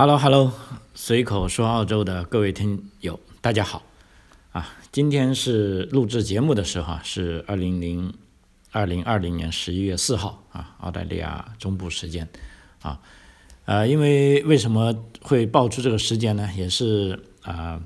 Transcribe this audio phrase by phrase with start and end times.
[0.00, 0.52] Hello，Hello，
[0.94, 3.82] 随口说澳洲的各位听友，大家好
[4.52, 4.76] 啊！
[4.92, 8.14] 今天是录制节目的时候啊，是二零零
[8.70, 12.28] 二零二零年十一月四号啊，澳大利亚中部时间
[12.80, 13.00] 啊。
[13.64, 16.48] 呃，因为为什么会报出这个时间呢？
[16.56, 17.82] 也是啊，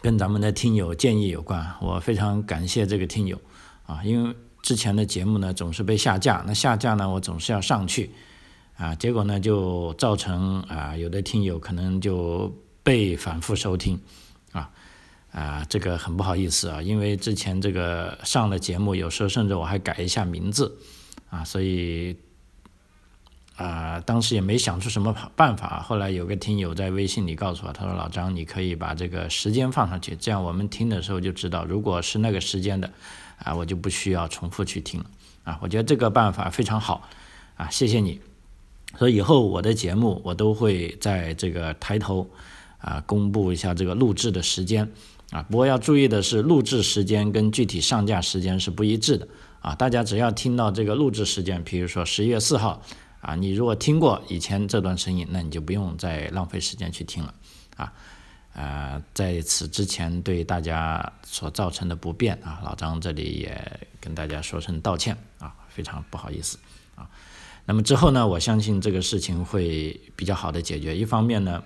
[0.00, 1.70] 跟咱们的听友建议有关。
[1.82, 3.38] 我非常感谢这个听友
[3.84, 8.10] 啊，因为之前的节目呢总是被下架，那下架呢我总是要上去。
[8.76, 13.98] 啊，结果呢就造成啊，有的听友可能就被反复收听，
[14.52, 14.70] 啊
[15.32, 20.76] 啊，这个很不好意思啊，因为之前这个上了节目，有时候甚至我还改一下名字，
[21.30, 22.16] 啊，所以
[23.56, 25.80] 啊，当时也没想出什么办法。
[25.80, 32.92] 后来有个听友在微信里告诉我，他说：“老张，你可以把这个时间放上去，这样我们听的时候就知道，如果是那个时间的，
[33.38, 35.06] 啊，我就不需要重复去听了。”
[35.44, 37.08] 啊，我觉得这个办法非常好，
[37.56, 38.20] 啊，谢谢你。
[38.98, 42.28] 所以以后我的节目我都会在这个抬头
[42.78, 44.90] 啊公布一下这个录制的时间
[45.30, 49.26] 啊，不过要注意的是录制时间跟具体上架时间是不一致的
[49.60, 49.74] 啊。
[49.74, 52.80] 大家只要听到这个录制时间，比如说十一月四号
[53.20, 57.34] 啊，你如果听过以前这段声音，那你就不用再浪费时间去听了
[57.76, 57.92] 啊。
[58.54, 66.56] 啊，在此之前对大家所造成的不便啊，老张这里也跟大家说声道歉啊，非常不好意思
[66.94, 67.10] 啊。
[67.68, 70.96] 那么之后呢，我相信这个事情会比较好的解决。
[70.96, 71.64] 一方面呢，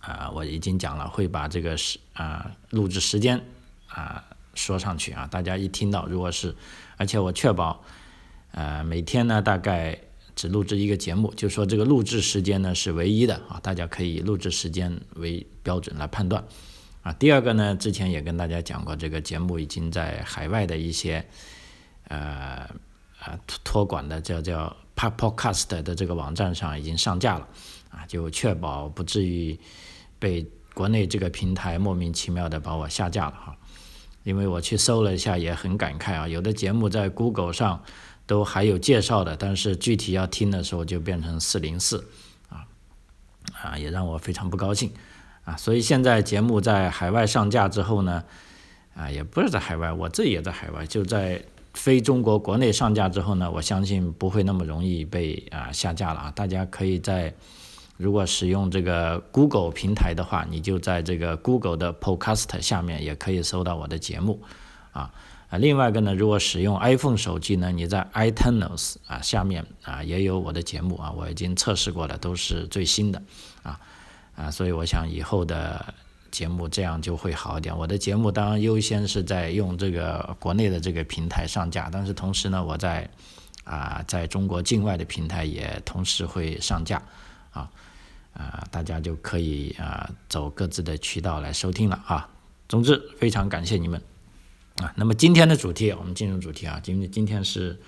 [0.00, 3.42] 啊，我已经讲了，会把这个时啊录制时间
[3.88, 4.22] 啊
[4.52, 6.54] 说上去啊，大家一听到，如果是，
[6.98, 7.82] 而且我确保，
[8.50, 9.98] 呃，每天呢大概
[10.34, 16.44] 只录制一个节目，就说这个录制时间呢是唯一的啊，大家可以录制时间为标准来判断
[17.00, 17.10] 啊。
[17.14, 21.24] 第二个呢，之前也跟大家讲过，这个节目已经在海外的一些
[22.08, 22.68] 呃
[23.24, 24.76] 呃托管的叫叫。
[24.96, 27.46] Podcast 的这个网站上已经上架了，
[27.90, 29.58] 啊，就确保不至于
[30.18, 33.56] 被国内这个平台莫名其妙的把我下架了哈。
[34.24, 37.82] 因为我去搜了一下，也很感慨啊，有的节目在 Google 上
[38.26, 42.08] 都还有介绍的，但是具体要听的时候就变成四零四，
[42.48, 42.64] 啊，
[43.62, 44.90] 啊，也让我非常不高兴，
[45.44, 48.24] 啊，所以现在节目在海外上架之后呢，
[48.94, 51.44] 啊，也不是在海外，我这也在海外，就在。
[51.76, 56.32] 非中国国内上架之后呢，我相信不会那么容易被啊下架了啊！
[56.34, 57.32] 大家可以在
[57.98, 64.40] 如果使用这个 Google 平台的话，你就在这个 Google 的 Podcast 下面也可以搜到我的节目
[64.92, 65.12] 啊
[65.50, 65.58] 啊！
[65.58, 73.22] 另外一个呢，如果使用 iPhone 手机呢，你在 iTunes 啊下面啊也有我的节目啊，我已经测试过了，都是最新的
[73.62, 73.78] 啊
[74.34, 74.50] 啊！
[74.50, 75.94] 所以我想以后的。
[76.30, 77.76] 节目这样就会好一点。
[77.76, 83.08] 我的节目当然优先是在用这个国内的这个平台上架，但是同时呢，我在
[83.64, 87.02] 啊在中国境外的平台也同时会上架
[87.50, 87.70] 啊
[88.32, 92.28] 啊，大家就可以啊走各自的渠道来收听了啊。
[92.68, 94.00] 总之，非常感谢你们
[94.76, 94.92] 啊。
[94.96, 96.80] 那么今天的主题，我们进入主题啊。
[96.82, 97.80] 今今天是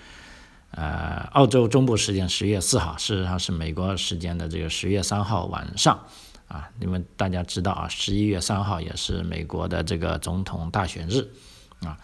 [0.71, 6.07] 呃澳洲中部时间十月四号，事实上是美国时间的这个十月三号晚上。
[6.49, 11.29] 啊，因为大家知道啊，十一月三号也是美国的这个总统大选日，
[11.81, 11.95] 啊，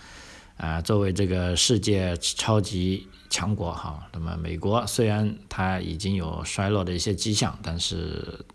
[0.58, 8.46] 啊，作为这个世界超级强国哈，那么美国虽然它已经有衰落的一些迹象，但是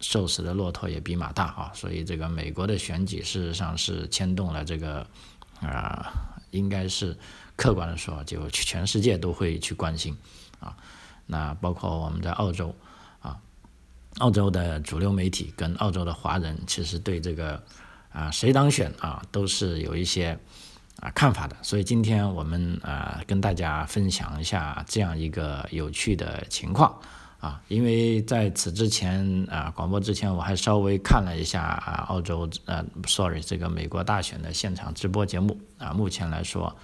[0.00, 5.06] 瘦死的骆驼也比马大啊，所以这个美国的选举事实上是牵动了这个
[5.62, 6.12] 啊，
[6.50, 7.16] 应该是
[7.56, 10.14] 客观的说，就全世界都会去关心
[10.60, 10.76] 啊，
[11.24, 12.76] 那包括我们在澳洲。
[14.18, 17.62] 澳洲的主流媒体跟澳洲的华人其实对这个
[18.10, 20.38] 啊谁当选啊都是有一些
[21.00, 26.98] 啊看法的，所以今天我们啊跟大家分享一下这样一个有趣的情况
[27.38, 36.76] 啊，因为在此之前啊广播之前我还稍微看了一下啊澳洲呃 sorry 这个美国大选的现场直播节目啊，目前来说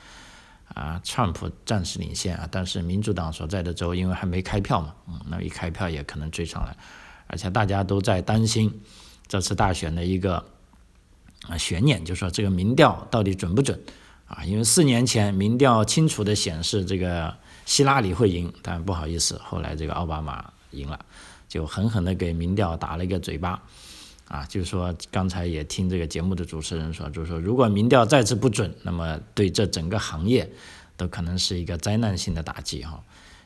[0.72, 6.76] 啊川普暂时领先啊，但是民主党所在的州因为还没开票嘛，嗯，那一开票也可能追上来。
[7.26, 8.80] 而且大家都在担心
[9.26, 10.44] 这次大选的一个
[11.48, 13.80] 啊悬念，就说这个民调到底准不准
[14.26, 14.44] 啊？
[14.44, 17.34] 因为四年前民调清楚的显示这个
[17.66, 21.04] 希拉里会赢，但不好意思，后来这个奥巴马赢了，
[21.48, 23.62] 就狠狠的给民调打了一个嘴巴
[24.28, 24.44] 啊！
[24.46, 30.50] 就是说刚才也听这个节目的主持人说，就是说如果民调再次不准，那么对这整个行业
[30.96, 33.02] 都可能是一个灾难性的打击哈。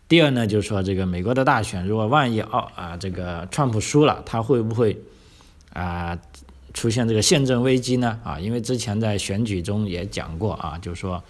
[0.09, 4.99] 第二呢，就是说这个美国的大选，如果万一奥啊这个川普输了，他会不会
[5.75, 6.19] 啊
[6.73, 8.19] 出现这个宪政危机呢？
[8.25, 11.23] 啊，因为之前在选举中也讲过啊，就是说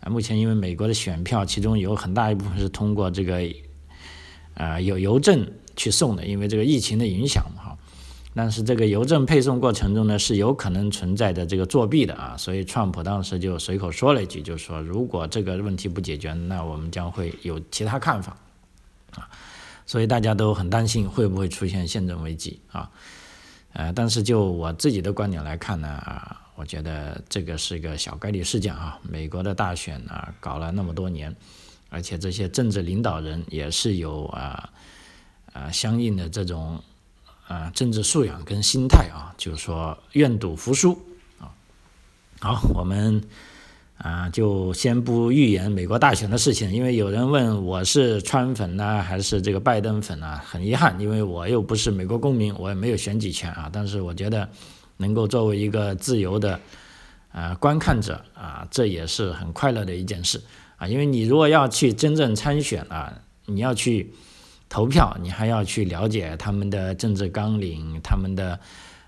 [0.00, 3.40] 啊目前因为美国的选票其中有很大一部分是通过这个
[4.52, 7.78] 啊有邮政去送的，因为这个疫情的影响嘛哈。
[8.32, 18.36] 但是这个邮政配送过程中呢是有可能存在的这个作弊的啊，所以川普当时就随口说了一句，就是说如果这个问题不解决，那我们将会有其他看法
[19.16, 19.28] 啊，
[19.84, 22.88] 所以大家都很担心会不会出现宪政危机啊，
[23.72, 31.34] 呃，但是就我自己的观点来看呢啊，我觉得这个是一个小概率事件啊，美国的大选啊搞了那么多年，
[31.88, 34.70] 而且这些政治领导人也是有啊
[35.52, 36.80] 啊相应的这种。
[37.50, 40.96] 啊，政治素养跟心态啊，就是说愿赌服输
[41.40, 41.50] 啊。
[42.38, 43.20] 好，我们
[43.98, 50.38] 啊就先不预言美国大选的事情，因为有人问我是川粉呢还是这个拜登粉呢？
[50.44, 53.68] 很遗憾，因为我又不是美国公民，我也没有选举权啊。
[53.72, 54.48] 但是我觉得
[54.98, 56.60] 能够作为一个自由的
[57.32, 60.40] 啊观看者啊，这也是很快乐的一件事
[60.76, 60.86] 啊。
[60.86, 63.12] 因为你如果要去真正参选啊，
[63.46, 64.14] 你要去。
[64.70, 68.58] 投票，你还要去了解他们的政治纲领、他们的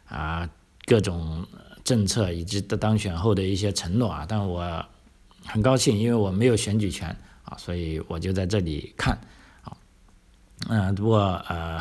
[0.09, 0.51] 啊
[0.85, 1.47] 各种
[1.85, 4.27] 政策以及当选后的一些承诺啊。
[4.29, 4.85] 但我
[5.47, 9.17] 很高兴，因为我没有选举权啊，所以我就在这里看
[9.63, 9.73] 啊。
[10.69, 11.81] 嗯，不过呃，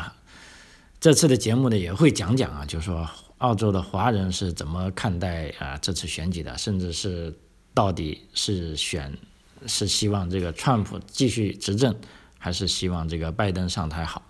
[1.00, 7.36] 这次的节目呢也会讲讲啊，就是说澳洲的华人是怎么看待啊这次选举的，甚至是
[7.74, 9.12] 到底是选
[9.66, 11.92] 是希望这个川普继续执政。
[12.42, 14.20] 还是希望这个拜登上台好，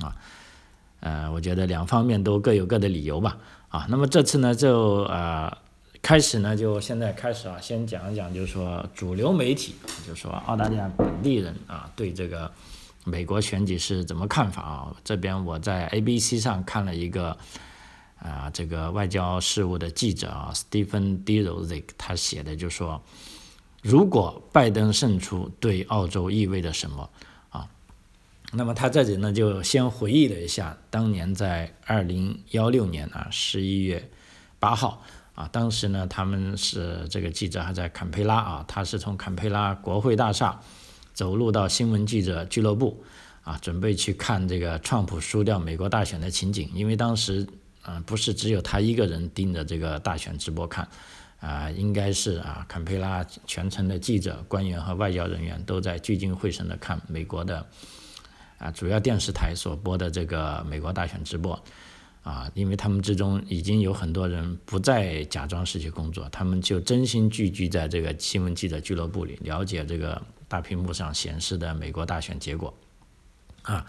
[0.00, 0.14] 啊，
[1.00, 3.36] 呃，我觉得两方面都各有各的理由吧，
[3.70, 5.52] 啊，那么这次呢，就呃
[6.00, 9.74] 开始呢，就现在开始啊，先讲一讲，就是说主流媒体，
[10.06, 12.48] 就是说澳大利亚本地人啊，对这个
[13.04, 14.96] 美国选举是怎么看法啊？
[15.02, 17.36] 这边我在 ABC 上看了一个
[18.20, 23.02] 啊，这个外交事务的记者啊，Stephen d r o z i k 他写的就说，
[23.82, 27.10] 如果拜登胜出，对澳洲意味着什么？
[28.52, 34.08] 那么他这里呢，就先回忆了一下当年在二零幺六年啊十一月
[34.58, 35.02] 八号
[35.34, 40.58] 啊，当时呢他们是这个记者还在坎培拉啊，他是从坎培拉国会大厦
[41.12, 43.04] 走路到新闻记者俱乐部
[43.42, 47.46] 啊，准备去看这个川普输掉美国大选的情景，因为当时
[47.82, 50.88] 啊不是只有他一个人盯着这个大选直播看
[51.40, 57.66] 啊，应该是啊坎培拉全程的记者、官员和外交人员都在聚精会神的看美国的。
[58.58, 61.62] 啊，主要电视台所播的这个美国大选直播，
[62.22, 72.72] 啊，因为他们之中已经有很多人不再假装是去工作，他们就真心聚居在这个新闻记者俱乐部里，了解这个大屏幕上显示的美国大选结果。
[73.62, 73.84] 啊，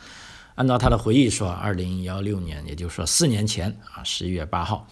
[0.56, 4.88] 按照他的回忆说，二零幺六年，也就是说四年前啊，十一月八号，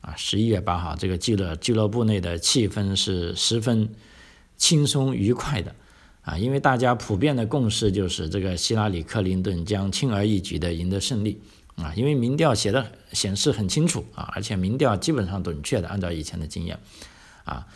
[0.00, 3.88] 啊，十一月八号，这个记者俱乐部内的气氛是十分
[4.56, 5.74] 轻松愉快的。
[6.28, 11.40] 啊，因为大家普遍的共识就是这个希拉里·克林顿将轻而易举地赢得胜利
[11.76, 16.78] 啊，因为民调写的显示很清楚啊，而且民调基本上准确的，按照以前的经验，
[17.44, 17.66] 啊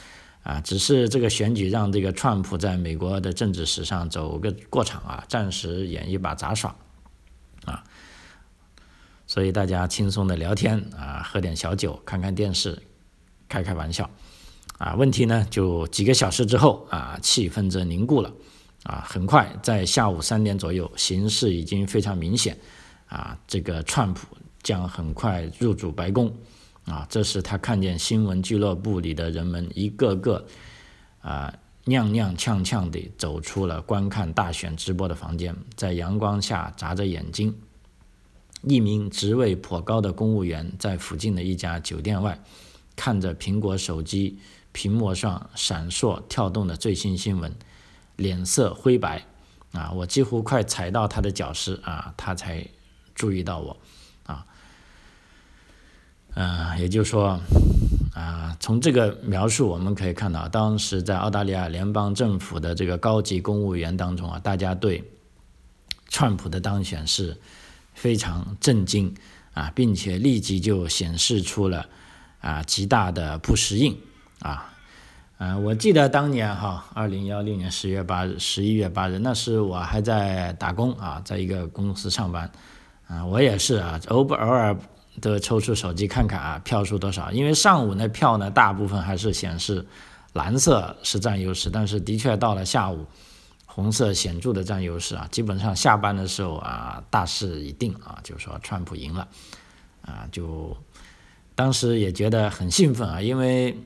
[0.43, 6.77] 啊，只是这个选举让这个川普在美国的政治史上走个过场啊，暂时演一把杂耍
[7.65, 7.83] 啊，
[9.27, 12.83] 所以大家轻松的聊天啊，喝点小酒，看看电视，
[13.49, 14.11] 开开玩笑。
[14.79, 18.33] 啊，问题呢，就几个小时之后啊，气氛则凝固了，
[18.85, 22.59] 啊，很快在下午三点左右，形势已经非常明显，
[23.07, 24.27] 啊，这个川普
[24.63, 26.35] 将很快入主白宫，
[26.87, 30.45] 啊，这时他看见新闻俱乐部里的人们一个个
[31.21, 37.55] 啊踉踉跄跄地走出了观看大选直播的房间，在阳光下眨着眼睛，
[38.63, 42.41] 一名职位颇高的公务员在附近的一家酒店外
[42.97, 44.39] 看着苹果手机。
[44.75, 47.55] 屏幕上闪烁跳动的最新新闻，
[48.17, 49.25] 脸色灰白，
[49.73, 52.67] 啊，我几乎快踩到他的脚时，啊，他才
[53.15, 53.77] 注意到我，
[54.25, 54.47] 啊，
[56.35, 57.41] 嗯，也就是说，
[58.15, 65.03] 啊，从这个描述我们可以看到，当时在澳大利亚联邦政府的这个高级公务员当中啊，大家对
[66.09, 67.41] 川普的当选是
[67.95, 69.15] 非常震惊，
[69.55, 71.89] 啊，并且立即就显示出了
[72.41, 73.97] 啊极大的不适应。
[74.41, 74.72] 啊，
[75.45, 82.49] 嗯，我记得当年哈，二零幺六年十月八日、十一月八日，那时我还在打工啊，在一个公司上班，
[83.09, 84.79] 啊，我也是啊，偶不偶尔
[85.21, 87.33] 的抽出手机看看啊，票数多少？
[87.33, 89.85] 因为上午那票呢，大部分还是显示
[90.33, 93.05] 蓝色是占优势，但是的确到了下午，
[93.67, 99.27] 红色显著的占优势啊，基本上下班的时候啊，大势已定啊，就是说川普赢了，
[100.03, 100.77] 啊，就
[101.57, 103.77] 当时也觉得很兴奋啊，因为。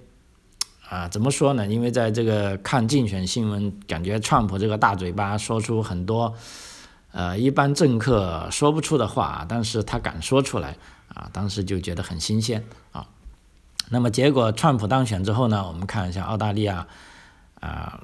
[0.89, 1.67] 啊，怎么说呢？
[1.67, 6.33] 因为在这个看竞选新闻，感觉川普这个大嘴巴说出很多，
[7.11, 10.77] 呃，一般政客说不出的话，但是他敢说出来
[11.09, 12.63] 啊，当时就觉得很新鲜
[12.93, 13.07] 啊。
[13.89, 16.87] 那么结果，川普当选之后呢，我们看一下澳大利亚
[17.61, 18.01] 啊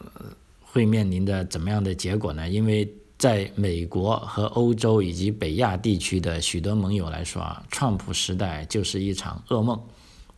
[0.62, 2.48] 会面临的怎么样的结果呢？
[2.48, 9.80] 因为在美国和欧洲以及北亚地区的许多盟友来说啊，川普时代就是一场噩梦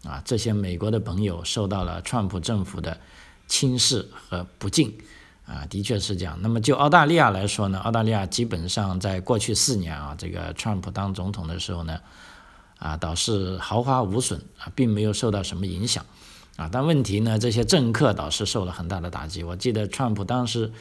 [0.04, 2.98] 啊，这些美国的朋友受到了川普政府的
[3.46, 4.94] 轻视和不敬。
[5.46, 6.38] 啊，的确是这样。
[6.40, 12.00] 那么就澳大利亚来说呢，澳大利亚基本上在过去四年啊，这个川普当总统的时候呢，
[12.78, 16.02] 啊，倒是毫发无损啊，并没有受到什么影响
[16.56, 16.70] 啊。
[16.72, 19.44] 但问题呢，这些政客倒是受了很大的打击。
[19.44, 20.72] 我记得川普当时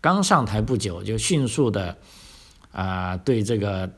[0.00, 1.94] 刚上台不久，就迅速的
[2.72, 3.90] 啊，对这个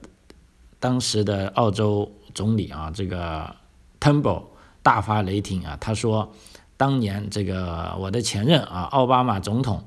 [0.81, 3.55] 当时的澳洲总理啊，这个
[4.01, 4.47] Temple
[4.89, 5.77] 大发雷霆啊。
[5.81, 6.33] 他说，
[6.77, 9.85] 当年这个我的前任啊，奥巴马总统。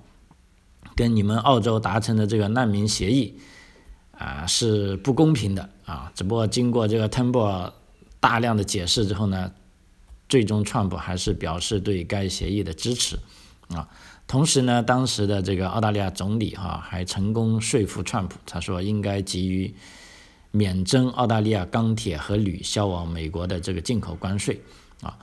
[0.93, 3.39] 跟你们澳洲达成的这个难民协议
[4.11, 7.71] 啊是不公平的啊，只不过经过这个 Temple
[8.19, 9.51] 大量的解释之后呢，
[10.27, 13.17] 最终川普还是表示对该协议的支持
[13.69, 13.87] 啊。
[14.27, 19.73] 同时呢，当时的这个澳大利亚总理哈还成功说服川普，他说应该给予
[20.51, 24.61] 免征澳大利亚钢铁和铝销往美国的这个进口关税
[25.01, 25.19] 啊。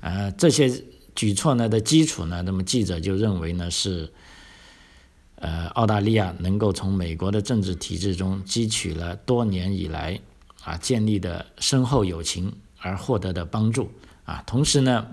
[0.00, 0.70] 呃，这些
[1.14, 4.12] 举措呢的基础呢，那么记者就认为呢是。
[5.42, 10.20] 呃，澳大利亚能够从美国的政治体制中汲取了多年以来
[10.64, 13.90] 啊建立的深厚友情而获得的帮助
[14.26, 15.06] 啊，同时呢，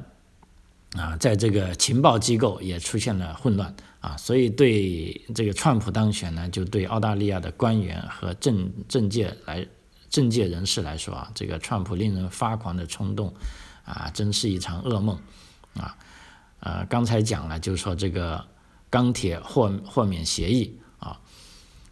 [0.98, 9.66] 啊，在这个情报机构也出现了混乱啊，所以对这个川普当选呢，就对澳大利亚的官员和政政界来
[10.10, 13.34] 政界人士来说啊，这个川普令人发狂的冲动
[13.88, 15.18] 啊，真是一场噩梦
[15.74, 15.98] 啊，
[16.60, 18.46] 呃，刚才讲了，就是说这个。
[18.90, 21.20] 钢铁豁豁免协议啊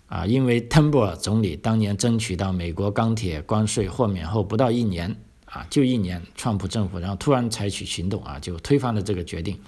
[0.07, 9.59] 啊，因为 Turnbull 总理当年争取到美国钢铁关税豁免后不到一年啊，就一年，川普政府然后突然采取行动啊，就推翻了这个决定，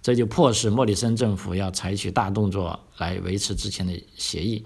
[0.00, 4.64] 这就迫使莫里森政府要采取大动作来维持之前的协议，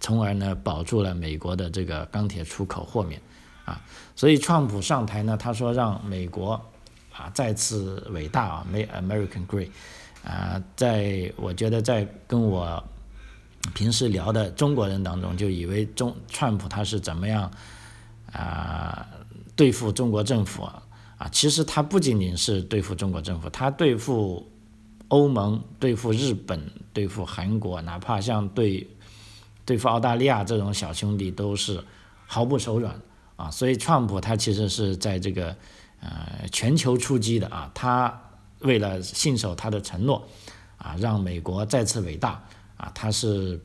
[0.00, 3.20] 从而呢保住了美国的这个钢铁出口豁免
[3.66, 3.84] 啊，
[4.18, 6.60] 所以川普上台呢，他说让美国
[7.12, 9.70] 啊再次伟大啊，Make American Great。
[10.24, 12.82] 啊，在我觉得在跟我
[13.76, 17.48] 平时聊的中国人当中，就以为中川普他是怎么样
[18.32, 19.06] 啊
[19.54, 20.82] 对付中国政府啊？
[21.30, 24.44] 其实他不仅仅是对付中国政府，他对付
[25.06, 26.60] 欧盟、对付日本、
[26.92, 28.84] 对付韩国，哪怕像对
[29.64, 31.80] 对付澳大利亚这种小兄弟，都是
[32.26, 33.00] 毫不手软
[33.38, 33.50] 啊。
[33.50, 35.56] 所以川普他其实是在这个
[36.00, 38.22] 呃全球出击的啊，他。
[38.62, 40.26] 为了信守他的承诺，
[40.78, 42.42] 啊，让美国再次伟大，
[42.76, 43.60] 啊，他是，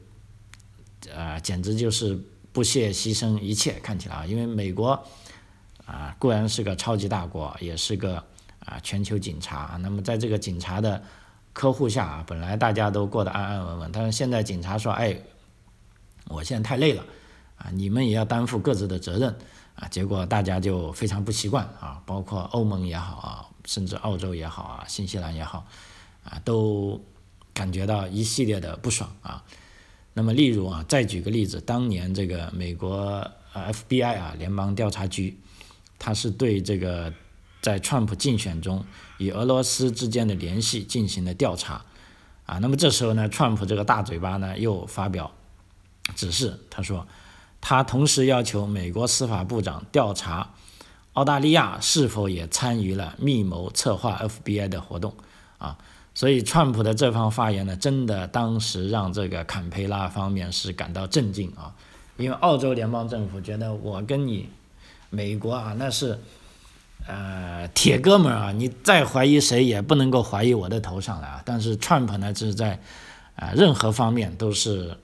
[1.12, 2.15] 呃，简直就是
[2.51, 3.72] 不惜牺牲一切。
[3.82, 5.03] 看起来啊，因为美国，
[5.88, 8.24] 啊，固然是个超级大国，也是个
[8.60, 9.80] 啊全球警察。
[9.82, 11.01] 那么在这个警察的
[11.53, 15.18] 呵护下啊，本来大家都过得安安稳稳，但是现在警察说，哎，
[16.27, 17.03] 我现在太累了，
[17.58, 19.36] 啊，你们也要担负各自的责任，
[19.75, 23.50] 啊，结果大家就非常不习惯啊，包括欧盟也好啊。
[23.65, 25.65] 甚至澳洲也好啊，新西兰也好，
[26.25, 27.01] 啊，都
[27.53, 29.42] 感觉到一系列的不爽啊。
[30.13, 35.39] 那么，例如啊，再举个例子，当年这个美国 FBI 啊，联邦调查局，
[35.98, 37.13] 他是对这个
[37.62, 38.84] 在川普竞选中
[39.18, 41.86] 与俄罗斯之间的联系进行了调查
[42.46, 42.58] 啊。
[42.58, 45.32] 那么这时候呢，川普这个大嘴巴呢又发表
[46.18, 47.08] 指示，他说
[47.65, 50.50] 他同时要求美国司法部长调查。
[51.13, 55.13] 澳大利亚是否也参与了密谋策划 FBI 的活动
[55.60, 55.77] 啊？
[56.13, 61.74] 所以，川普的这番发言呢，真的当时让这个坎培拉方面是感到震惊啊！
[62.17, 64.50] 因为澳洲联邦政府觉得我跟你
[65.10, 66.20] 美国啊，那是
[67.08, 71.41] 呃铁哥们儿啊，你再怀疑谁也不能够怀疑我的头上来啊！
[71.46, 72.79] 但是，川普呢，是在
[73.36, 74.98] 啊任何方面都是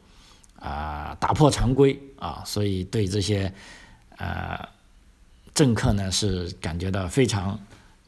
[0.59, 3.53] 啊打破常规啊，所以对这些
[4.17, 4.67] 呃。
[5.55, 7.59] 政客呢是感觉到非常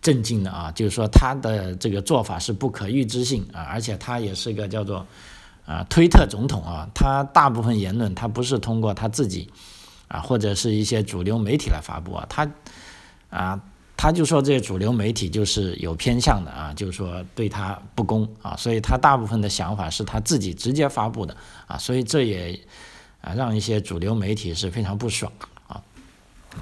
[0.01, 5.05] 震惊的啊，就是说他的这个做法是不可预知性啊，而且他也是个叫做
[5.65, 9.50] 啊推特总统啊，他大部分言论他不是通过他自己
[10.08, 12.50] 啊或者是一些主流媒体来发布啊，他
[13.29, 13.62] 啊
[14.01, 22.60] 他就说这些主流媒体就是有偏向的啊，就是说对他不公啊，所以他大部分的想法是他自己直接发布的啊，所以这也
[23.22, 25.31] 啊让一些主流媒体是非常不爽
[25.67, 25.84] 啊。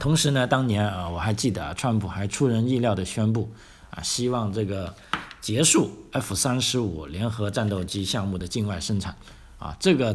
[0.02, 3.50] 同时呢，当年啊，我还记得，川普还出人意料的宣布，
[3.92, 4.94] 啊，希望这个
[5.40, 9.16] 结束 F 三十五联合战斗机项目的境外生产，
[9.60, 10.14] 啊，这个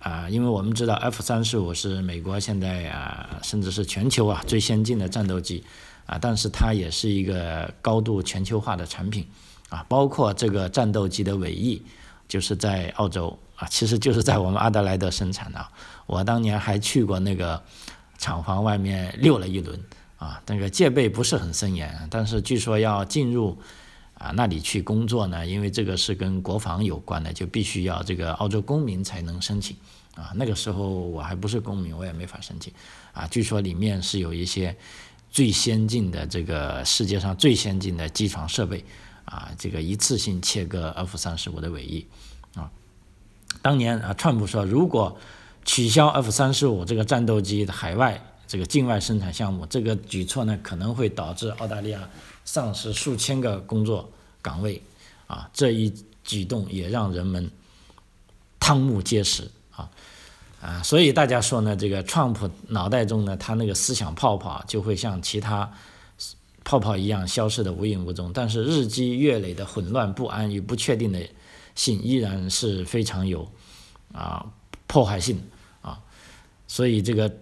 [0.00, 5.62] 啊，因为我们知道 F 三十五是美国现在啊，甚至是全球啊最先进的战斗机
[6.10, 9.24] 啊，但是它也是一个高度全球化的产品
[9.68, 11.80] 啊，包括这个战斗机的尾翼
[12.26, 15.64] 就是在澳洲啊，其实就是在我们阿德莱德生产的。
[16.06, 17.62] 我当年还去过那个
[18.18, 19.80] 厂房外面溜了一轮
[20.18, 23.56] 啊，那个戒备不是很森严，但是据说要进入。
[24.20, 25.46] 啊，那里去工作呢？
[25.46, 29.74] 因为这个是跟国防有关的，就必须要这个澳洲公民才能申请。
[30.14, 32.70] 啊，那个时候我还不是公民，我也没法申请。
[33.14, 34.76] 啊，据说里面是有一些
[35.30, 38.84] 最先进的这个世界上最先进的机床设备。
[39.24, 42.06] 啊，这个一次性切割 F 三十五的尾翼。
[42.54, 42.70] 啊，
[43.62, 45.16] 当年啊，川普说，如果
[45.64, 52.10] 取消 F 三十五这个战斗机的海外这个境外生产项目，这个举措呢，可能会导致澳大利亚。
[52.42, 54.10] 丧失数千个工作
[54.42, 54.82] 岗位，
[55.28, 55.94] 啊，这一
[56.24, 57.48] 举动也让人们
[58.58, 59.88] 瞠目结舌啊
[60.60, 60.82] 啊！
[60.82, 65.72] 所以大家说呢，这个川普脑袋中呢，他那个思想泡泡就会像其他
[66.64, 71.20] 泡泡一样消失的无影无踪，但是日积月累的混乱不安与不确定的
[71.74, 73.50] 性依然是非常有
[74.12, 74.46] 啊
[74.86, 75.40] 破坏性
[75.82, 75.98] 啊！
[76.68, 77.32] 所以这个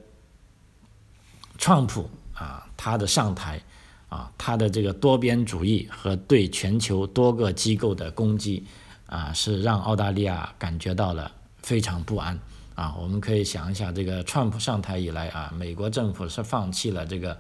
[1.59, 3.61] 川普啊，他的上台。
[4.09, 8.65] 啊，他的这个多边主义和对全球多个机构的攻击，
[9.05, 11.31] 啊，是让澳大利亚感觉到了
[11.63, 12.41] 非常不安。
[12.79, 17.37] 啊，我们可以想一下，这个川普上台以来啊，美国政府是放弃了这个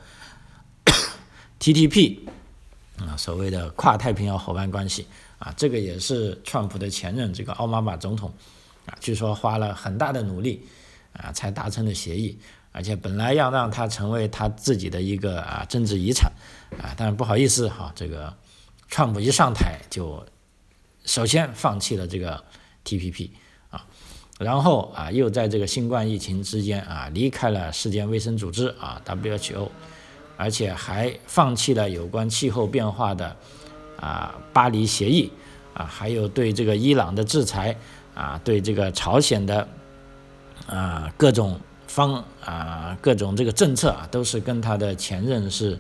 [1.60, 2.18] TTP，
[2.98, 5.06] 啊，所谓的跨太平洋伙伴关系。
[5.38, 8.34] 啊，这个也是川普的前任这个奥巴马总统，
[8.86, 10.66] 啊，据说花了很大的努力，
[11.12, 12.36] 啊，才达成的协议。
[12.72, 16.32] 而且本来要让他成为他自己的一个啊政治遗产，
[16.82, 18.36] 啊，但是不好意思哈，这个
[18.88, 20.26] 川普一上台就
[21.04, 22.42] 首先放弃了这个
[22.84, 23.30] TPP，
[24.38, 29.68] 然后啊又在这个新冠疫情之间啊离开了世界卫生组织啊 WHO，
[30.36, 33.36] 而且还放弃了有关气候变化的
[34.00, 35.30] 啊巴黎协议
[35.74, 37.76] 啊，还有对这个伊朗的制裁
[38.14, 39.68] 啊，对这个朝鲜的
[40.66, 41.60] 啊各种。
[41.90, 45.76] 方啊，各种这个政策啊，都是跟他的前任是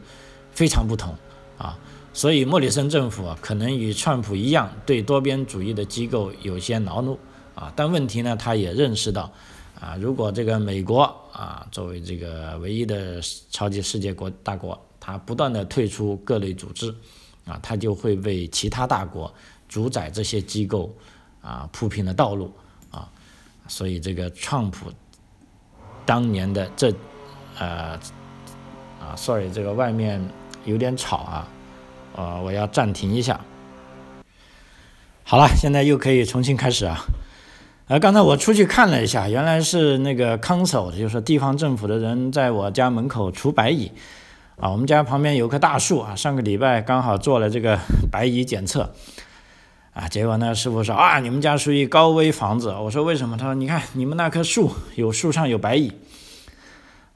[0.52, 1.14] 非常不同
[1.58, 1.78] 啊，
[2.14, 7.16] 所以莫里森政府啊，可能与川普一样，对多边主义的机构有些恼怒
[7.58, 9.28] 啊，但问题呢，他也认识到
[9.80, 16.94] 啊，如果这个美国啊，作为这个唯一的超级世界国大国，他不断的退出各类组织
[17.44, 19.34] 啊，他就会为其他大国
[19.68, 20.94] 主宰这些机构
[21.40, 22.52] 啊铺平了道路
[22.92, 23.10] 啊，
[23.66, 24.92] 所以这个创普。
[26.06, 26.94] 当年的这，
[27.58, 27.98] 呃，
[28.98, 30.18] 啊，sorry，这个外面
[30.64, 31.48] 有点吵啊，
[32.14, 33.38] 呃，我要暂停一下。
[35.22, 36.96] 好了，现在又可以重新开始啊。
[37.88, 43.90] 呃，刚才我出去看了一下，原来是那个 council，就是地方政府的人在我家门口除白蚁。
[44.60, 47.78] 啊，我们家旁边有棵大树啊，上个礼拜刚好做了这个
[48.12, 48.92] 白蚁检测。
[49.94, 52.74] 啊，结果呢，师傅说啊，你们家属于高危房子。
[52.74, 53.38] 我说为什么？
[53.38, 55.90] 他说你看你们那棵树有树上有白蚁，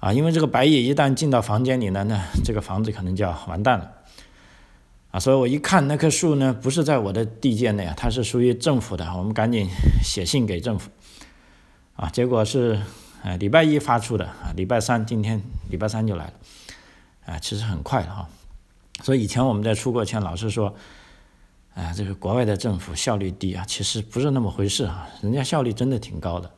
[0.01, 3.91] 啊，因为这个白蚁一旦进到房间里呢，那这个房子可能就要完蛋了。
[5.13, 9.69] 啊，所以我一看那棵树呢，不是在我的地界内啊，它是属于政府的，我们赶紧
[10.03, 10.91] 写信给政府。
[11.95, 12.81] 啊，结果是
[13.23, 16.33] 呃礼拜一发出的啊，礼拜三今天礼拜三就来了，
[17.27, 18.29] 啊，其实很快哈。
[19.03, 20.75] 所以以前我们在出国前老是说。
[21.75, 26.51] 啊，这个国外的政府效率低啊，其实不是那么回事啊，人家效率真的挺高的，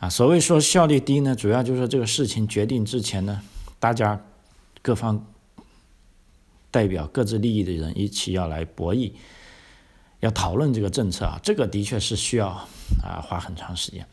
[0.00, 3.40] 啊，所谓说效率低呢，主要就是这个事情决定之前呢，
[3.78, 4.20] 大家
[4.82, 5.24] 各方
[6.72, 9.12] 代表各自利益的人一起要来博弈，
[10.18, 12.48] 要讨论这个政策啊，这个的确是需要
[13.04, 14.04] 啊花很长时间，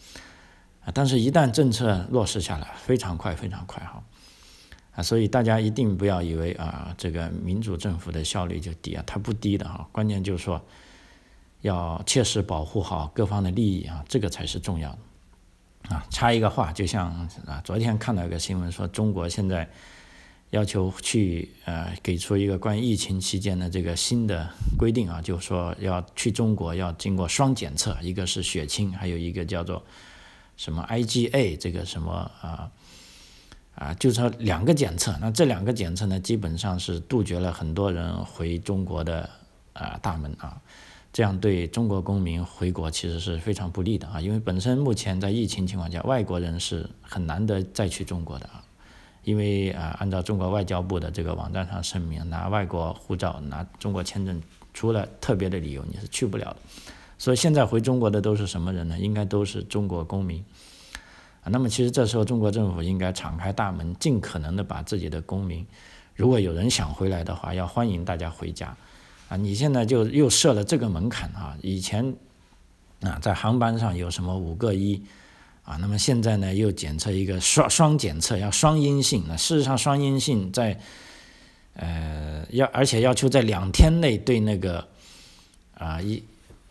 [0.84, 4.04] 啊，但是一旦政策落实下来，非常快，非常快哈
[4.94, 5.02] 啊。
[5.02, 9.88] 所以大家一定不要以为啊，这个民主政府的效率就低啊，它不低的哈。
[9.92, 10.62] 关键就是说，
[11.62, 14.98] 要切实保护好各方的利益啊，这个才是重要的。
[15.96, 17.10] 啊，插一个话，就像
[17.48, 19.68] 啊，昨天看到一个新闻说，中国现在
[20.52, 29.84] 要求去呃给出一个关于疫情期间的这个新的规定啊，就是说要去中国要经过双检测，一个是血清，还有一个叫做
[30.58, 32.72] 什么 IgA 这个什么啊。
[33.76, 39.30] 啊，就是说两个检测，那这两个检测呢，基本上是杜绝了很多人回中国的
[39.72, 40.62] 啊大门啊，
[41.14, 48.62] 这样对中国公民回国其实是非常不利的啊，因为本身目前在疫情情况下，外国人是很难得再去中国的啊，
[49.24, 54.42] 因为啊，按照中国外交部的这个网站上声明，拿外国护照、拿中国签证，
[54.74, 56.58] 除了特别的理由，你是去不了的，
[57.18, 58.98] 所以现在回中国的都是什么人呢？
[58.98, 60.44] 应该都是中国公民。
[61.42, 65.66] 啊，那么其实这时候中国政府应该敞开大门，尽可能的把自己的公民，
[66.16, 68.76] 如果有人想回来的话，要欢迎大家回家。
[69.30, 71.56] 啊，你现在就又设了这个门槛啊！
[71.62, 72.16] 以前
[73.02, 75.02] 啊，在航班上有什么五个一
[75.70, 79.24] 啊，那么现在呢又检测一个双双检测要双阴性。
[79.28, 80.80] 那事实上双阴性在
[81.76, 84.88] 呃要而且要求在两天内对那个
[85.76, 86.24] 啊一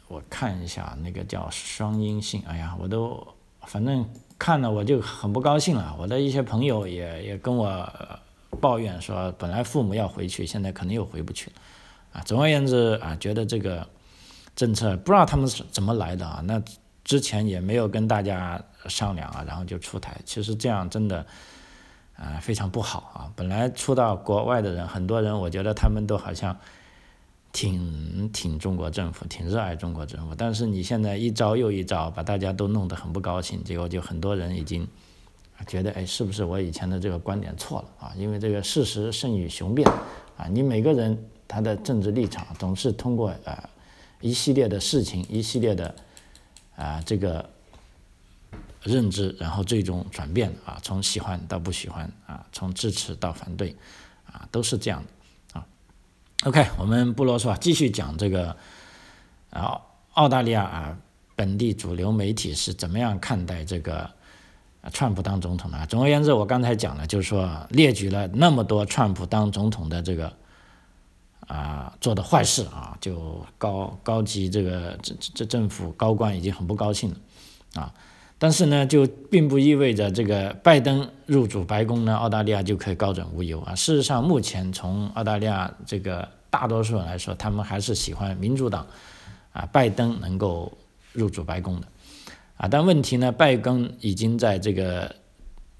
[0.09, 3.25] 我看一下那个叫双阴性，哎呀，我都
[3.67, 4.05] 反正
[4.37, 5.95] 看了我就很不高兴了。
[5.97, 7.89] 我的一些朋友也也跟我
[8.61, 11.57] 抱怨说，本来父母要回去，现在可能又回不去了。
[12.15, 13.87] 啊，总而言之啊，觉得这个
[14.57, 16.61] 政策不知道他们是怎么来的啊，那
[17.09, 21.25] 之前也没有跟大家商量啊，然后就出台，其实这样真的
[22.15, 23.33] 啊非常不好啊。
[23.35, 26.55] 本来出到国外的人，很多人我觉得他们都好像
[27.51, 34.87] 挺挺中国政府，挺热爱中国政府，但是你现在一招又一招，把大家都弄得很不高兴，结果就很多人已经
[35.67, 38.13] 觉得，哎，是不是我以前的这个观点错了啊？
[38.19, 39.89] 因为这个事实胜于雄辩
[40.37, 41.19] 啊，你每个人。
[41.51, 43.71] 他的政治立场总是通过啊
[44.21, 45.95] 一系列的事情，一系列的
[46.79, 47.51] 啊这个
[48.85, 53.77] 认知，然后最终转变啊，从喜欢到不喜欢啊，从支持到反对
[54.25, 55.67] 啊，都是这样的啊。
[56.45, 58.57] OK，我们不啰嗦，继续讲这个
[59.51, 59.81] 啊
[60.15, 60.97] 澳大利亚啊
[61.35, 64.09] 本地主流媒体是怎么样看待这个
[64.93, 65.87] 川普当总统的。
[65.87, 70.33] 总而言之，我刚才讲了，就是说列举了那么多川普当总统的这个。
[71.49, 77.17] 啊，做的坏事啊，就高高级这个这这政府高官已经很不高兴了，
[77.81, 77.95] 啊，
[78.39, 83.75] 但是呢，就并不意味着这个拜登入主白宫呢，澳大利亚就可以高枕无忧啊。
[83.75, 88.87] 事实上，目前从澳大利亚这个大多数人来说，他们还是喜欢民主党
[89.55, 90.71] 啊，拜登能够
[91.15, 91.87] 入主白宫的，
[92.59, 95.15] 啊，但问题呢，拜登已经在这个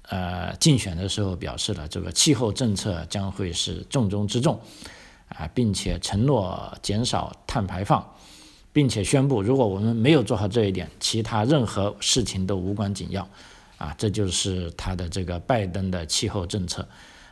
[0.07, 4.59] 呃竞选的时候表示了，这个气候政策将会是重中之重。
[5.29, 8.05] 啊，并且承诺减少碳排放，
[8.73, 13.27] 并且宣布，如果我们没有做好这一点，其他任何事情都无关紧要。
[13.77, 16.85] 啊，这就是他的这个拜登的气候政策。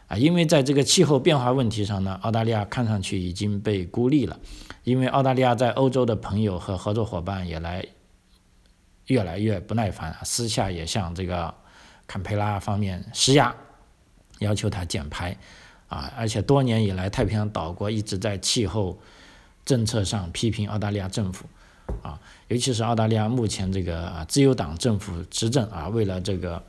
[0.07, 4.39] 啊，因为在这个气候变化问题上呢，澳大利亚看上去已经被孤立了。
[4.85, 7.85] 因为澳大利亚在欧洲的朋友和合作伙伴也来
[9.07, 11.53] 越来越不耐烦，私下也向这个
[12.07, 13.53] 坎培拉方面施压，
[14.39, 15.37] 要求他减排。
[15.87, 18.99] 啊，而且多年以来，太平洋岛国一直在气候
[19.65, 21.45] 政策上批评澳大利亚政府，
[22.01, 22.19] 啊，
[22.49, 26.61] 尤其是澳大利亚目前这个自由党政府执政啊，为了这个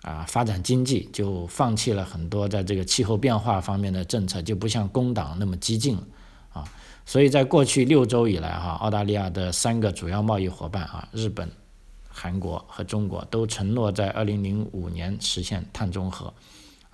[0.00, 6.02] 啊发展经济，就放弃了很多在这个气候变化方面的政策，就不像工党那么激进了，
[6.54, 6.64] 啊，
[7.04, 11.50] 所以在过去六周以来哈，澳大利亚的三个主要贸易伙伴啊，日本、
[12.08, 16.32] 韩国和中国都承诺在二零零五年实现碳中和。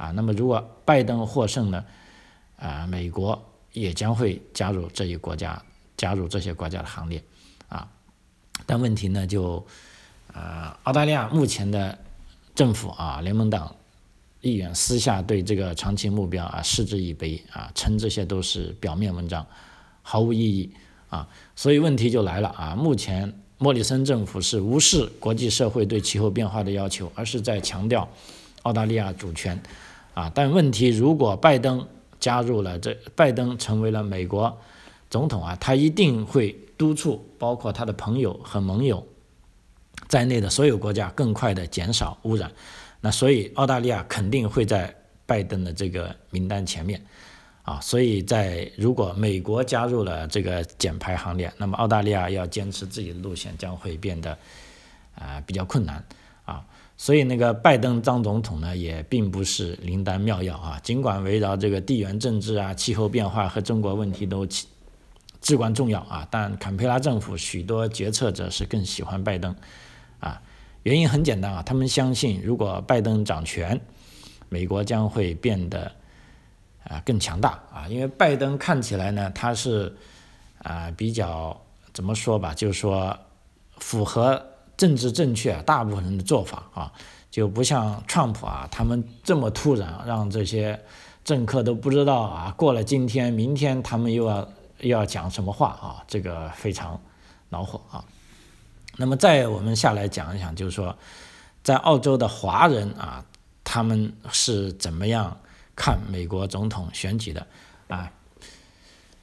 [0.02, 1.84] 啊，那么如果拜登获胜呢？
[2.56, 3.40] 啊，美国
[3.72, 5.62] 也将会加入这一国家，
[5.96, 7.22] 加入这些国家的行列，
[7.68, 7.88] 啊，
[8.66, 9.64] 但问题呢就，
[10.32, 11.96] 呃，澳大利亚目前的
[12.52, 13.72] 政府啊，联盟党
[14.40, 19.46] 议员私下对这个长期目标啊嗤之以鼻啊，称这些都是表面文章，
[20.02, 20.68] 毫无意义
[21.10, 28.08] 啊，所以问题就来了啊，目前莫里森政府是无视国际社会对气候变化的要求，而是在强调
[28.62, 29.60] 澳大利亚主权。
[30.14, 31.86] 啊，但问题如果拜登
[32.20, 34.58] 加入了这，拜登成为了美国
[35.08, 39.06] 总统啊，他一定会督促包括他的朋友和盟友
[40.08, 42.50] 在内的所有国家更快的减少污染。
[43.00, 44.94] 那所以澳大利亚肯定会在
[45.26, 47.00] 拜登的这个名单前面
[47.62, 47.80] 啊。
[47.80, 54.36] 所以在如果美国加入了这个减排行列，那么澳大利亚要坚持自己的路线将会变得
[55.14, 56.04] 啊比较困难。
[56.96, 60.78] 所以那个拜登当总统呢，也并不是灵丹妙药啊。
[60.84, 64.68] 尽管围绕这个地缘政治啊、气候变化和中国问题都起
[65.40, 69.52] 至关重要啊，但坎培拉政府许多决策者是更喜欢拜登
[70.20, 70.40] 啊。
[70.84, 73.80] 原因很简单啊，他们相信如果拜登掌权，
[74.48, 75.90] 美国将会变得
[76.84, 77.88] 啊更强大啊。
[77.88, 79.92] 因为拜登看起来呢，他是
[80.58, 81.60] 啊比较
[81.92, 83.18] 怎么说吧，就是说
[83.78, 84.40] 符合。
[84.82, 86.92] 政治正确，大部分人的做法啊，
[87.30, 90.76] 就不像川普啊，他们这么突然，让这些
[91.22, 94.38] 政客都不知道啊，过了今天，明天他们又要
[94.80, 97.00] 又要讲什么话啊，这个非常
[97.50, 98.04] 恼火啊。
[98.96, 100.96] 那么再我们下来讲一讲，就是说，
[101.62, 103.24] 在澳洲的华人啊，
[103.62, 105.36] 他们是怎么样
[105.76, 107.46] 看美国总统选举的
[107.86, 108.10] 啊？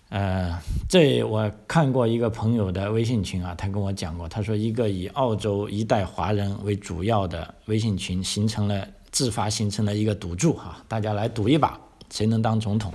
[0.09, 12.91] 呃，这我看过一个朋友的微信群啊，他跟我讲过，他说一个以澳洲一代华人为主要的微信群，形成了自发形成了一个赌注哈，大家来赌一把，谁能当总统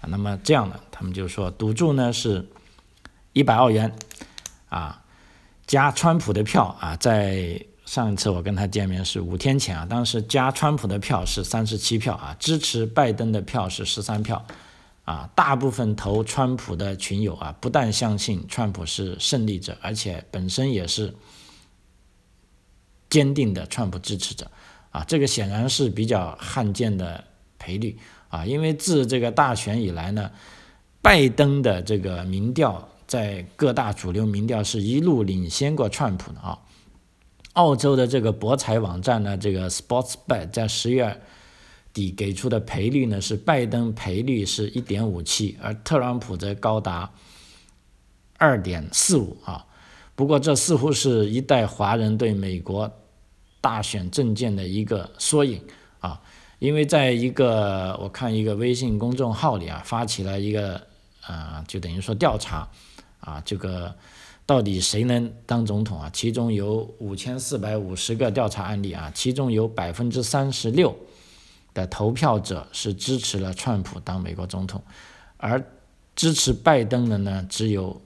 [0.00, 0.08] 啊？
[0.08, 2.44] 那么这样的，他们就说赌注呢是
[3.32, 3.92] 一百澳元
[4.68, 5.00] 啊，
[5.68, 14.44] 加川普的票啊，在上一次我跟他见面是五天前啊，当时加川普的票是三十七票啊，支持拜登的票是十三票。
[15.06, 21.14] 啊，大部分投川普的群友啊，不但相信川普是胜利者，而且本身也是
[23.08, 24.50] 坚定的川普支持者。
[24.90, 27.22] 啊，这个显然是比较罕见的
[27.56, 27.96] 赔率
[28.30, 30.28] 啊，因为自这个大选以来呢，
[31.00, 36.58] 拜登的这个民调在各大主流民调是一路领先过川普的啊。
[37.52, 41.22] 澳洲的这个博彩网站呢，这个 Sportsbet 在十月。
[41.96, 47.10] 底给出的赔率呢是拜登赔率是一点五七，而特朗普则高达
[48.36, 49.64] 二点四五啊。
[50.14, 52.92] 不过这似乎是一代华人对美国
[53.62, 55.58] 大选政见的一个缩影
[56.00, 56.20] 啊，
[56.58, 60.78] 因为在一个我看一个微信公众号里啊发起了一个
[61.22, 62.68] 啊，就等于说调查
[63.20, 63.96] 啊，这个
[64.44, 66.10] 到底谁能当总统啊？
[66.12, 70.94] 其中有五千四百五十个调查案例啊，其中有百分之三十六。
[71.76, 74.82] 的投票者是支持了川普当美国总统，
[75.36, 75.62] 而
[76.14, 78.00] 支持拜登的呢只有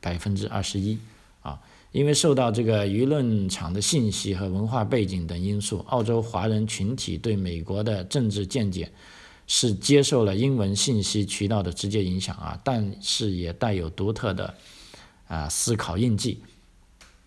[0.00, 0.98] 百分之二十一
[1.42, 1.60] 啊，
[1.92, 8.90] 因为受到这个舆论场的信息和文化背景等因素，澳洲华人群体对美国的政治见解
[9.46, 14.54] 是接受了英文信息渠道的直接影响啊，但是也带有独特的
[15.28, 16.42] 啊思考印记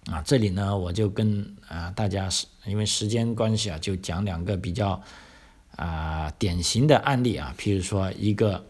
[0.08, 4.99] 啊，这里呢我就跟啊大家是因为时间关系啊，就讲两个比较。
[5.75, 8.63] 啊，典型的案例啊，譬如说一个，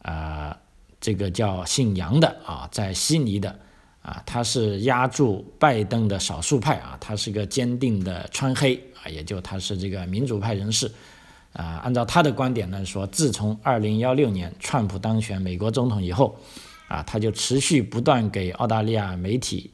[0.00, 0.56] 啊，
[1.00, 3.58] 这个叫姓杨的啊，在悉尼的
[4.00, 10.90] 啊，他是压住拜登的少数派啊，他是个坚定的川黑啊，也就他是这个民主派人士
[11.52, 11.80] 啊。
[11.84, 16.34] 按照他的观点呢，说自从二零幺六年川普当选美国总统以后
[16.88, 19.70] 啊，他就持续不断给澳大利亚媒体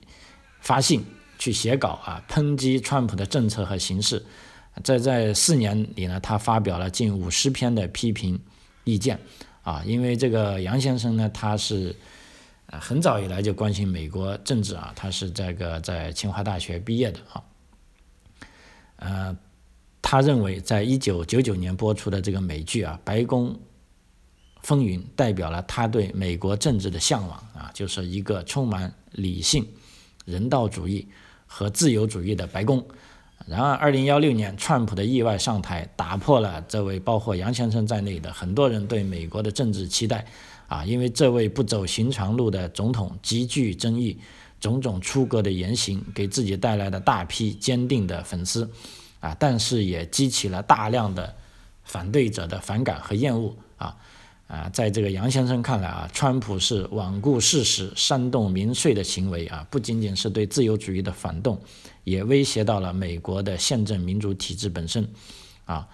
[0.61, 1.05] 发信
[1.39, 4.21] 去写稿啊，抨击川普的政策和形势。
[4.85, 8.39] 在在四年里呢，他发表了近五十篇的批评
[8.85, 9.19] 意见，
[9.63, 11.95] 啊，因为这个杨先生呢，他是
[12.67, 17.43] 啊很早以来就关心美国政治啊，他是这个在清华大学毕业的啊，
[18.97, 19.37] 呃，
[20.01, 23.59] 他认为在一九九九年播出的这个美剧啊《白宫
[24.63, 29.67] 风云》代表了他对美国政治的向往啊，就是一个充满理性、
[30.25, 31.09] 人道主义
[31.47, 32.87] 和自由主义的白宫。
[33.47, 40.27] 然而，二零幺六年，川普的意外上台，打破了这位包括杨先生在内的很多人对美国的政治期待。
[40.67, 44.19] 啊，因为这位不走寻常路的总统极具争议，
[44.61, 48.71] 种种出格的言行给自己带来了大批坚定的粉丝。
[49.21, 51.35] 啊，但是也激起了大量的
[51.85, 53.55] 反对者的反感和厌恶。
[53.79, 53.97] 啊。
[54.47, 61.61] 啊，在这个杨先生看来啊，川普是罔顾事实、煽动民粹的行为啊，不仅仅是对自由主义的反动，
[62.09, 65.09] 也威胁到了美国的宪政民主体制本身。
[65.65, 65.87] 啊，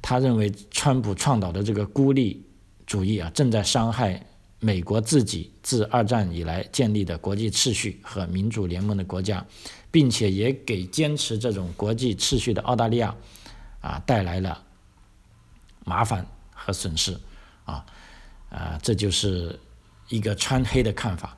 [0.00, 2.44] 他认为川普倡导的这个孤立
[2.86, 4.24] 主义啊，正在伤害
[4.60, 9.44] 美国自己自二战以来建立的国际秩序和民主联盟的国家，
[9.90, 13.14] 并且也给坚持这种国际秩序的澳大利亚
[13.80, 14.62] 啊带来了
[15.84, 17.18] 麻烦和损失。
[17.64, 17.84] 啊，
[18.48, 19.58] 啊，这就是
[20.08, 21.36] 一个川黑的看法，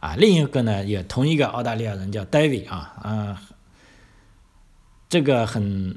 [0.00, 3.42] 啊，另一个呢，也同一个澳大利亚人叫 David 啊，啊，
[5.14, 5.96] 这个很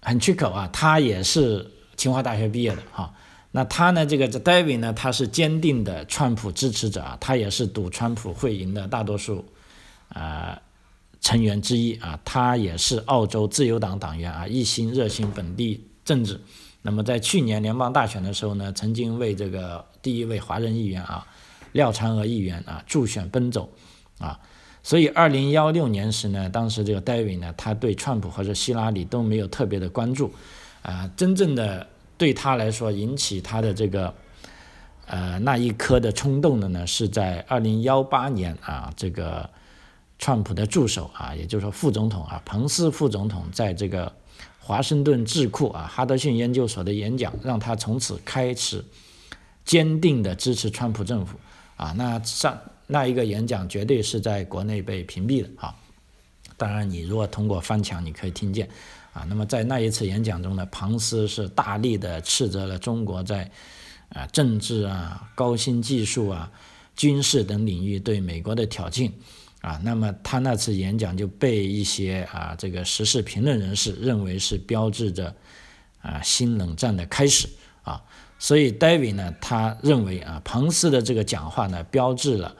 [0.00, 3.12] 很缺口啊，他也是清华大学毕业的哈，
[3.50, 9.44] 那他呢，这个这 David 呢，他是坚定的川普支持者啊，他也是赌川普会赢的大多数
[10.10, 10.62] 啊
[11.20, 16.40] 成员之一啊，他也是澳洲自由党党员啊，一心热心本地政治。
[16.82, 21.26] 那么在去年联邦大选的时候呢，曾经为这个第一位华人议员啊，
[21.72, 23.68] 廖长娥议员啊助选奔走，
[24.20, 24.38] 啊，
[24.82, 30.32] 所以二零幺六年时呢，当时这个戴维呢，他对川普或者希拉里都没有特别的关注，
[30.82, 34.14] 啊，真正的对他来说引起他的这个
[35.06, 39.48] 呃那一颗的冲动的呢，是在二零幺八年啊，这个
[40.18, 44.12] 川普的助手啊，也就是说副总统啊，彭斯副总统在这个。
[44.62, 48.84] 华盛顿智库啊，哈德逊研究所的演讲，让他从此开始
[49.64, 51.40] 坚定的支持川普政府
[51.76, 51.92] 啊。
[51.96, 52.56] 那上
[52.90, 55.74] 那一个演讲绝对是在国内被屏蔽的啊。
[56.56, 58.68] 当然，你如果通过翻墙，你可以听见
[59.12, 59.24] 啊。
[59.28, 63.50] 那么在那一次演讲中呢，庞斯是大力的斥责了中国在
[64.10, 66.50] 啊政治啊、高新技术啊、
[66.94, 69.10] 军事等领域对美国的挑衅
[69.62, 75.34] 啊，那么他那次演讲就被一些啊这个时事评论人士认为是标志着
[76.02, 77.48] 啊新冷战的开始
[77.82, 78.02] 啊，
[78.38, 82.54] 所以戴维呢他认为啊彭斯的这个讲话呢标志了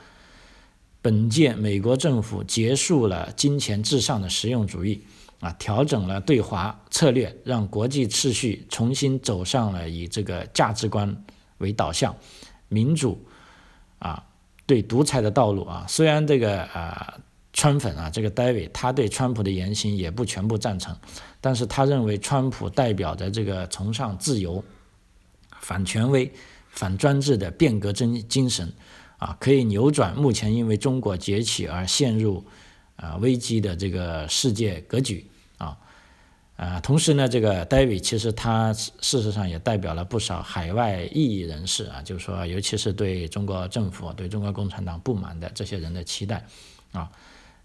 [1.02, 5.02] 本届美国政府结束了金钱至上的实用主义。
[5.40, 11.24] 啊，调整了对华策略，让国际秩序重新走上了以这个价值观
[11.56, 12.14] 为导向、
[12.68, 13.24] 民主
[14.00, 14.22] 啊
[14.66, 15.86] 对独裁的道路啊。
[15.88, 17.14] 虽然这个啊
[17.54, 20.94] 川粉啊，这个 David 他对川普的言行也不全部赞成，
[21.40, 24.62] 但是他认为川普代表着这个崇尚自由、
[25.62, 26.30] 反权威、
[26.68, 28.70] 反专制的变革真精神
[29.20, 32.44] 啊，可以扭转目前因为中国崛起而陷入
[32.96, 35.24] 啊危机的这个世界格局。
[36.56, 46.44] 啊，同时呢，这个 David 其实他事实上也代表了不少海外异议人士啊，就是说，尤其是对中国政府、对中国共产党不满的这些人的期待，
[46.92, 47.10] 啊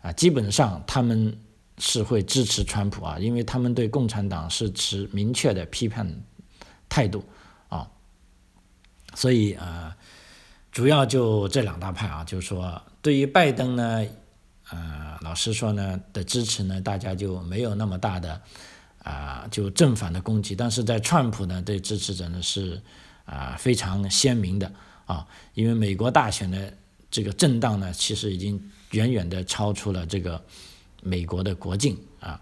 [0.01, 1.37] 啊，基本上他们
[1.77, 6.09] 是会支持川普啊，因为他们对共产党是持明确的批判
[6.87, 7.21] 态度
[7.67, 7.91] 啊，
[9.13, 9.93] 所以啊，
[10.75, 14.05] 主要就这两大派啊，就是说，对于拜登呢，
[14.71, 18.41] 呃，老实说呢的支持呢，大家就没有那么大的。
[19.01, 22.81] 啊，就正反的攻击，但是在川普呢，对支持者呢是
[23.23, 24.69] 啊非常鲜明的
[25.05, 26.73] 啊，因为美国大选的
[27.09, 28.59] 这个震荡呢，其实已经
[28.91, 30.43] 远远的超出了这个
[31.03, 32.41] 美国的国境啊。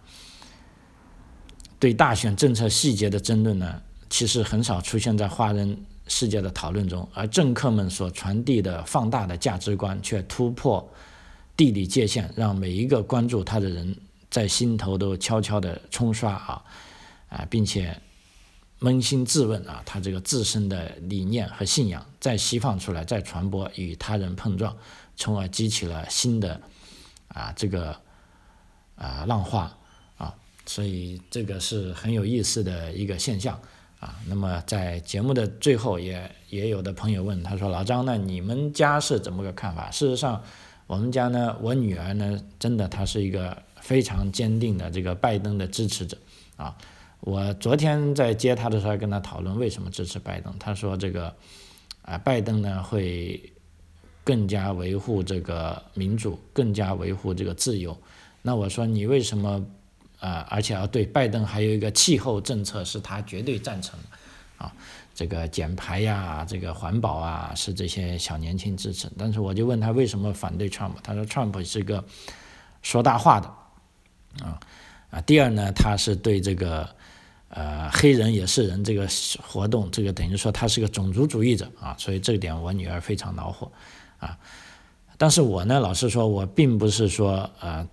[1.78, 5.78] 对大选政策细节的争论呢，其实很少出现在华人
[6.15, 10.88] 世界的讨论中，而政客们所传递的放大的价值观却突破
[11.58, 13.95] 地理界限，让每一个关注他的人。
[14.30, 16.63] 在心头都悄悄地冲刷啊，
[17.30, 17.95] 啊，并且
[18.80, 24.76] 扪心自问啊，他这个自身的理念和信仰再释放出来，再传播与他人碰撞，
[25.15, 26.60] 从而激起了新的
[27.28, 27.95] 啊这个
[28.95, 29.71] 啊浪花
[30.17, 30.34] 啊，
[30.65, 33.62] 所以这个是很有意思的一个现象
[34.03, 34.19] 啊。
[34.27, 40.43] 那么在节目的最后，也也有的朋友问他说：“老张，那你们家是怎么个看法？”事实上，
[40.87, 43.57] 我们家呢，我女儿呢，真的她是一个。
[43.83, 46.17] 非常坚定的这个拜登的支持者
[46.55, 46.73] 啊！
[47.19, 51.35] 我昨天在接她的时候跟她讨论为什么支持拜登，她说这个
[52.03, 53.51] 啊，拜登呢会
[54.23, 57.93] 更加维护这个民主，更加维护这个自由。
[58.41, 59.61] 那我说你为什么
[60.23, 60.47] 啊？
[60.49, 63.99] 而且要对拜登还有一个气候政策是他绝对赞成
[64.57, 64.71] 啊，
[65.13, 69.12] 这个减排呀，这个环保啊，是这些小年轻支持。
[69.17, 72.03] 但是我就问他为什么反对 Trump，他说 Trump 是个
[72.81, 73.47] 说大话的。
[74.43, 74.59] 啊
[75.12, 76.89] 啊，第二呢，他是对这个
[77.49, 79.07] 呃黑人也是人这个
[79.45, 83.71] 活动，这个等于说他是个种族主义者啊，所以这点我女儿非常恼火
[84.17, 84.36] 啊。
[85.19, 87.88] 但是我呢，老实说，我并不是说啊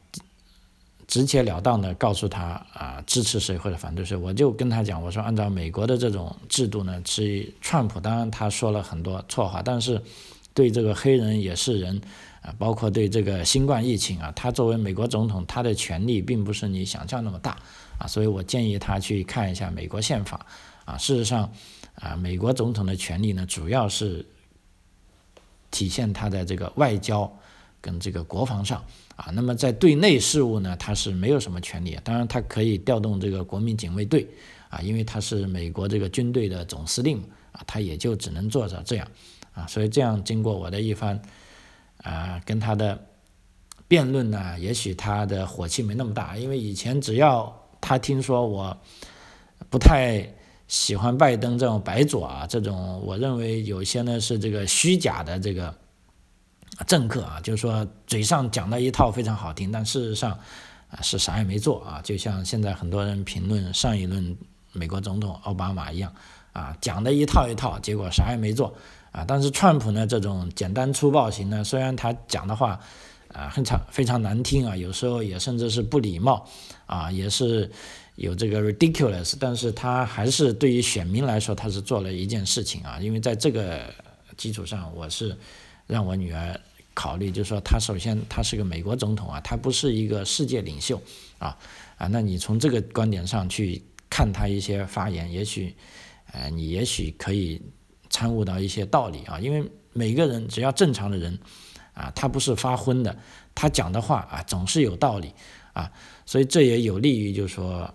[1.10, 10.00] 直截了当的告诉他啊支持谁或者反对谁，我就跟他讲，我说按照美国的这种制度呢，是川普当然他说了很多错话，但是
[10.54, 12.00] 对这个黑人也是人。
[12.42, 17.58] 啊，包括对这个新冠疫情啊，他作为美国总统，他的权力并不是你想象那么大
[17.98, 20.46] 啊，所以我建议他去看一下美国宪法
[20.86, 20.96] 啊。
[20.96, 21.52] 事实上，
[21.96, 24.24] 啊，美国总统的权力呢，主要是
[25.70, 27.30] 体现他的这个外交
[27.78, 28.82] 跟这个国防上
[29.20, 29.30] 啊。
[29.32, 34.26] 那么在对内事务呢，他是没有什么权利，当然他可以调动这个国民警卫队
[34.68, 37.18] 啊，因为他是美国这个军队的总司令
[37.52, 39.06] 啊，他也就只能做着这样
[39.52, 39.66] 啊。
[39.66, 41.20] 所以这样经过我的一番。
[42.02, 42.98] 啊，跟他的
[43.86, 48.74] 辩论呢，也许他的火气没那么大，因为以前只要他听说我
[49.68, 50.26] 不太
[50.66, 55.76] 喜欢拜登这种白左啊，这种我认为有些呢是这个虚假的这个
[56.86, 60.32] 政客啊，就是说嘴上讲的一套非常好听，但事实上
[60.90, 64.36] 啊是啥也没做啊，就像现在很多人评论上一轮
[64.72, 66.12] 美国总统奥巴马一样
[66.52, 68.74] 啊，讲的一套一套，结果啥也没做。
[69.12, 72.78] 啊，但是川普呢，这种简单粗暴型呢，虽然他讲的话
[73.32, 76.46] 啊很常非常难听啊，有时候也甚至是不礼貌
[76.86, 77.68] 啊，也是
[78.14, 83.92] 有这个 ridiculous，但是他还是对于选民来说，他是做了一件事情啊，因为在这个
[84.36, 85.36] 基础上，我是
[85.88, 86.60] 让我女儿
[87.00, 91.00] 考虑，就是说他首先他是个美国总统啊，他不是一个世界领袖
[91.38, 91.56] 啊
[91.96, 95.74] 啊，那你从这个观点上去看他一些发言，也许
[96.32, 97.60] 呃你也许可以。
[98.12, 101.38] 参悟到一些道理啊，因为每个人只要正常的人，
[101.94, 103.16] 啊，他不是发昏的，
[103.54, 105.32] 他讲的话啊总是有道理
[105.72, 105.88] 啊，
[106.26, 107.88] 所以这也有利于就是说，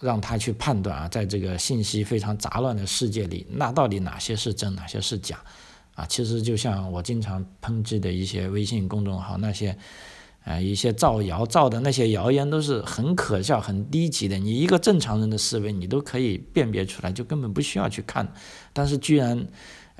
[0.00, 5.38] 让他去判断啊，在这个信息非常杂乱的世界里，那到底哪些是真，哪些是假
[5.94, 6.06] 啊？
[6.06, 9.76] 其实就像我经常抨击的一些微信公众号那些。
[10.44, 14.36] 啊，一些造谣造的那些谣言都是很可笑、很低级的。
[14.38, 18.34] 你一个正常人的思维，你都可以辨别出来，就根本不需要去看。
[18.72, 19.46] 但是居然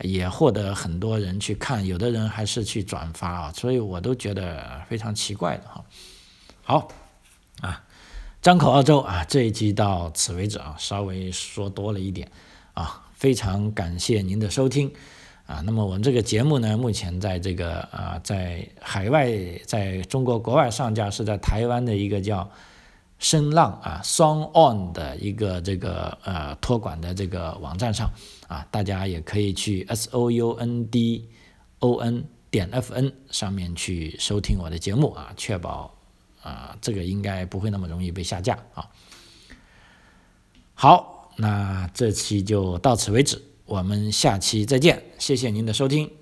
[0.02, 5.84] 也获得很多人去看，有的人还是去转发啊，所以我都觉得非常奇怪的哈。
[6.64, 6.88] 好，
[7.60, 7.84] 啊，
[8.40, 12.28] 张口澳洲啊，这一集到此为止啊，稍微说多了一点
[12.74, 14.92] 啊，非常感谢您的收听。
[15.46, 19.30] 啊，那么我们这个节目呢，目前在这个啊，在海外，
[19.66, 22.48] 在中国国外上架，是在台湾的一个叫
[23.18, 28.10] 声浪啊，Song On 的一个这个呃托管的这个网站上
[28.48, 31.28] 啊，大家也可以去 S O U N D
[31.80, 35.92] O N 点 F N 上面去收听我的节目啊，确保
[36.42, 38.88] 啊这个应该不会那么容易被下架啊。
[40.74, 43.42] 好，那这期就到此为止。
[43.72, 46.21] 我们下期再见，谢谢您的收听。